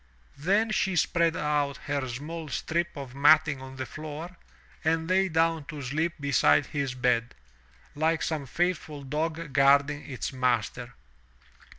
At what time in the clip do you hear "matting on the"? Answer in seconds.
3.13-3.85